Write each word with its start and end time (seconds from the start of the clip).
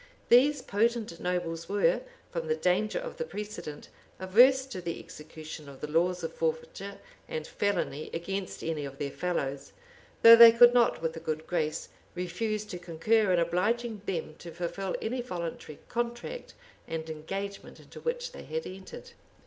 These 0.29 0.63
potent 0.63 1.19
nobles 1.19 1.69
were, 1.69 2.01
from 2.31 2.47
the 2.47 2.55
danger 2.55 2.97
of 2.97 3.17
the 3.17 3.23
precedent, 3.23 3.89
averse 4.19 4.65
to 4.65 4.81
the 4.81 4.97
execution 4.99 5.69
of 5.69 5.79
the 5.79 5.85
laws 5.91 6.23
of 6.23 6.33
forfeiture 6.33 6.97
and 7.27 7.45
felony 7.45 8.09
against 8.11 8.63
any 8.63 8.83
of 8.83 8.97
their 8.97 9.11
fellows; 9.11 9.73
though 10.23 10.35
they 10.35 10.51
could 10.53 10.73
not, 10.73 11.03
with 11.03 11.15
a 11.17 11.19
good 11.19 11.45
grace, 11.45 11.89
refuse 12.15 12.65
to 12.65 12.79
concur 12.79 13.31
in 13.31 13.37
obliging 13.37 14.01
them 14.07 14.33
to 14.39 14.49
fulfil 14.51 14.95
any 15.03 15.21
voluntary 15.21 15.77
contract 15.87 16.55
and 16.87 17.07
engagement 17.07 17.79
into 17.79 17.99
which 17.99 18.31
they 18.31 18.41
had 18.43 18.65
entered. 18.65 19.11